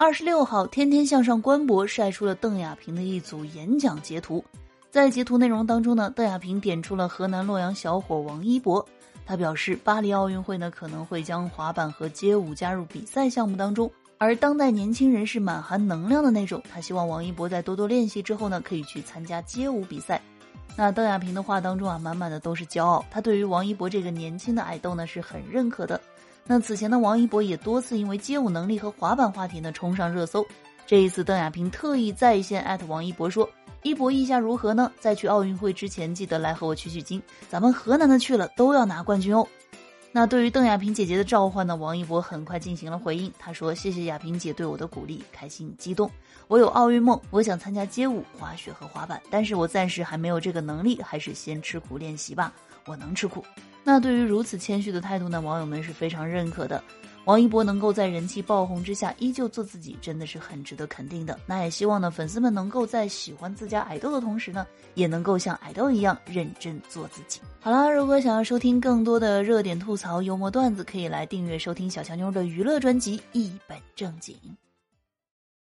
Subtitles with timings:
[0.00, 4.44] 二十六号，天天向上官博晒出了邓亚萍的一组演讲截图。
[4.92, 8.86] 在截图内容当中呢，邓亚萍点出了河南洛阳小伙王一博。
[9.26, 16.62] 他表示，巴黎奥运会呢可能会将滑板和街舞加入比赛项目当中，而当代年轻人是满含能量的那种。
[16.72, 20.22] 他希望王一博在多多练习之后呢，可以去参加街舞比赛。
[20.76, 23.04] 那邓亚萍的话当中啊，满满的都是骄傲。
[23.10, 26.00] 他对于王一博这个年轻的爱豆呢是很认可的。
[26.46, 30.46] 那此前的王一博也多次因为街舞能力和滑板话题呢冲上热搜。
[30.86, 33.48] 这一次，邓亚萍特意在线艾特王一博说。
[33.84, 34.90] 一博意下如何呢？
[34.98, 37.22] 在去奥运会之前，记得来和我取取经。
[37.48, 39.46] 咱们河南的去了都要拿冠军哦。
[40.10, 41.76] 那对于邓亚萍姐姐的召唤呢？
[41.76, 43.32] 王一博很快进行了回应。
[43.38, 46.10] 他说：“谢谢亚萍姐对我的鼓励，开心激动。
[46.48, 52.52] 我有奥运梦，我想参加街舞、滑雪和滑板，但是我暂时还没有这个能力，还是先吃苦练习吧。
[52.86, 53.44] 我能吃苦。”
[53.90, 55.40] 那对于如此谦虚的态度呢？
[55.40, 56.84] 网友们是非常认可的。
[57.24, 61.40] 王一博能够在人气爆红之下依旧做自己，真的是很值得肯定的。
[61.46, 67.40] 那也希望呢，粉丝们能够在喜欢自家爱豆的同时呢，也能够像爱豆一样认真做自己。
[67.60, 74.36] 好啦，如果想要收听更多的热点吐槽、幽默段子，可以来订阅收听小强妞的娱乐专辑《一本正经》。